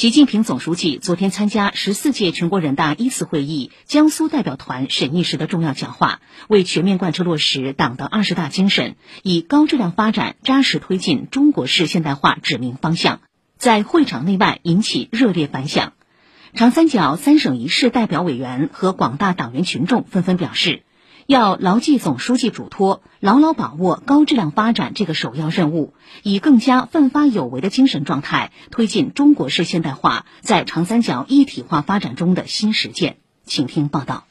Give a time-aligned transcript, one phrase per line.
[0.00, 13.20] 习近平总书记昨天参加十四届全国人大一次会议江苏代表团审议时的重要讲话，为全面贯彻落实党的二十大精神，以高质量发展扎实推进中国式现代化指明方向，
[13.58, 15.92] 在会场内外引起热烈反响。
[16.54, 20.82] 长三角三省一市代表委员和广大党员群众纷纷表示。
[21.30, 33.18] 要牢记总书记嘱托，牢牢把握高质量发展这个首要任务，以更加奋发有为的精神状态，推进中国式现代化在长三角一体化发展中的新实践。
[33.46, 34.24] 请听报道。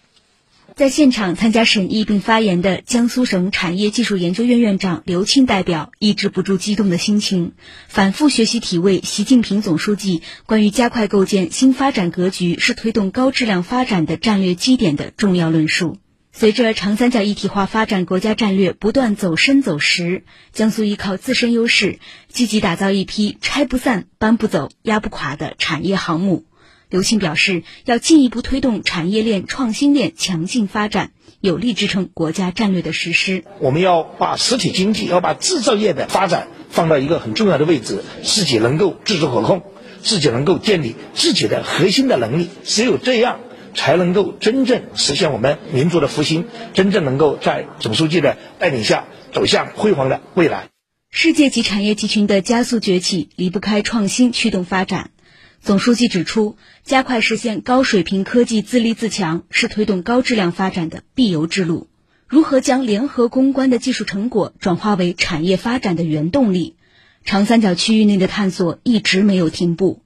[0.76, 7.54] 在现场参加审议并发言的江苏省产业技术研究院院长刘庆代表抑制不住激动的心情，
[7.88, 15.96] 反复学习体味习近平总书记关于加快构建新发展格局是推动高质量发展的战略基点的重要论述。
[16.40, 26.46] 随着长三角一体化发展国家战略不断走深走实，江苏依靠自身优势，积极打造一批拆不散、搬不走、压不垮的产业航母。
[26.88, 33.44] 刘庆表示，要进一步推动产业链、创新链强劲发展，有力支撑国家战略的实施。
[33.60, 39.62] 我们要把实体经济、要把制造业的发展放到一个很重要的位置，自己能够自主可控，
[40.02, 42.48] 自己能够建立自己的核心的能力。
[42.64, 43.42] 只有这样。
[43.74, 50.70] 才能够真正实现我们民族的复兴，真正能够在总书记的带领下走向辉煌的未来。
[51.12, 55.12] 世界级产业集群的加速崛起离不开创新驱动发展。
[55.62, 61.88] 总书记指出，加快实现高水平科技自立自强是推动高质量发展的必由之路。
[62.28, 66.76] 如何将联合攻关的技术成果转化为产业发展的原动力？
[67.26, 70.02] 长三角区域内的探索一直没有停步。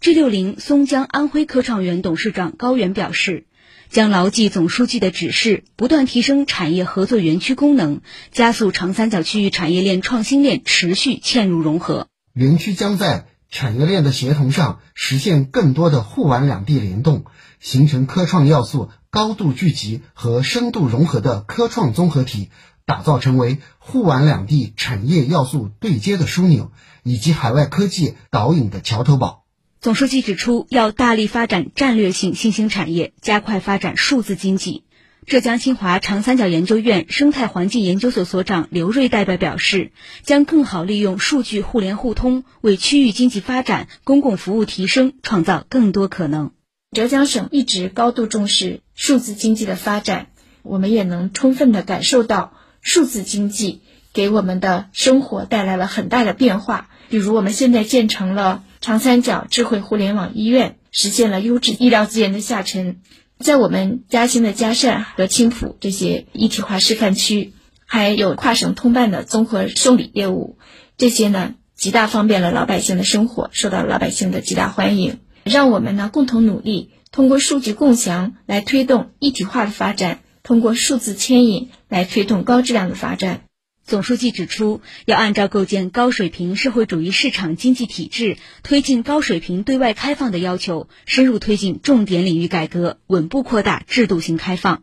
[0.00, 3.46] G 六零松江安徽科创园董事长高原表示，
[3.88, 12.06] 将牢记总书记的指示，不断提升产业合作园区功能，加速长三角区域产业链创新链持续嵌入融合。
[12.34, 17.24] 园区将在产业链的协同上实现更多的沪皖两地联动，
[17.58, 22.50] 形成科创要素高度聚集和深度融合的科创综合体，
[22.84, 26.70] 打造成为沪皖两地产业要素对接的枢纽，
[27.02, 29.45] 以及海外科技导引的桥头堡。
[29.86, 34.82] 总书记指出，要大力发展战略性新兴产业，加快发展数字经济。
[35.26, 39.92] 浙江清华长三角研究院生态环境研究所所长刘瑞代表表示，
[40.24, 46.50] 将更好利用数据互联互通，为区域经济发展、公共服务提升创造更多可能。
[46.90, 50.30] 浙江省一直高度重视数字经济的发展，
[50.64, 53.82] 我们也能充分地感受到数字经济
[54.12, 56.88] 给我们的生活带来了很大的变化。
[57.08, 58.64] 比如，我们现在建成了。
[58.86, 63.00] 长三角智慧互联网医院实现了优质医疗资源的下沉，
[63.40, 67.52] 在我们嘉兴的嘉善和青浦这些一体化示范区，
[67.84, 70.56] 还有跨省通办的综合送礼业务，
[70.96, 75.18] 这些呢极大方便了老百姓的生活，受到老百姓的极大欢迎。
[75.42, 83.40] 让我们呢共同努力，通过数据共享来推动一体化的发展，通过数字牵引来推动高质量的发展。
[83.86, 94.82] 总书记指出，要按照构建高水平社会主义市场经济体制、推进高水平对外开放的要求，深入推进重点领域改革，稳步扩大制度性开放。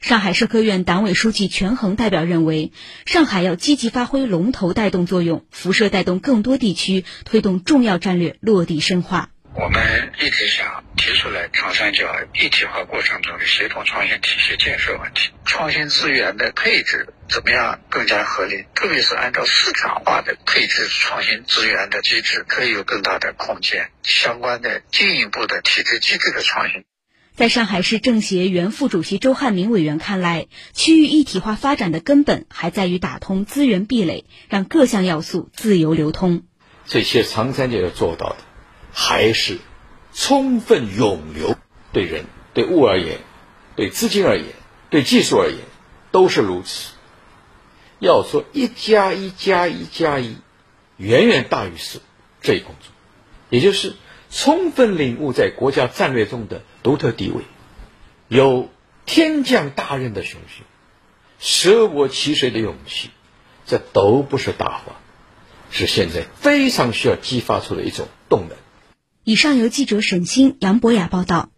[0.00, 2.72] 上海社科院党委书记权衡代表认为，
[3.06, 9.30] 上海要积极发挥龙头带动作用，辐射带动更多地区，推动重要战略落地深化。
[9.54, 18.64] 我们一直想提出来长三角一体化过程中的协同创新体系建设问题，创新资源的配置怎么样更加合理？
[18.74, 23.90] 特别是按照市场化的配置创新资源的机制，可以有更大的空间。
[24.02, 26.84] 相关的进一步的体制机制的创新，
[27.36, 36.42] 在上海市政协原副主席周汉民委员看来，区域一体化发展的根本还在于打通资源壁垒，让各项要素自由流通。
[36.84, 38.36] 这些长三角要做到的。
[38.92, 39.58] 还是
[40.12, 41.56] 充分涌流，
[41.92, 42.24] 对人、
[42.54, 43.18] 对物而言，
[43.76, 44.46] 对资金而言，
[44.90, 45.58] 对技术而言，
[46.10, 46.94] 都是如此。
[48.00, 50.36] 要说一加一加一加一，
[50.96, 52.00] 远远大于四，
[52.40, 52.90] 这一工作，
[53.50, 53.94] 也就是
[54.30, 57.42] 充分领悟在国家战略中的独特地位，
[58.26, 58.70] 有
[59.04, 60.64] 天降大任的雄心，
[61.38, 63.10] 舍我其谁的勇气，
[63.66, 64.96] 这都不是大话，
[65.70, 68.56] 是现在非常需要激发出的一种动能。
[69.24, 71.50] 以上由记者沈星、杨博雅报道。